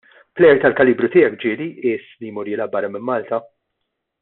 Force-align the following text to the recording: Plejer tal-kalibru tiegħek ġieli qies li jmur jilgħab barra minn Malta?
Plejer 0.37 0.61
tal-kalibru 0.61 1.09
tiegħek 1.15 1.35
ġieli 1.43 1.67
qies 1.83 2.09
li 2.23 2.33
jmur 2.33 2.51
jilgħab 2.53 2.73
barra 2.77 2.91
minn 2.95 3.09
Malta? 3.11 3.41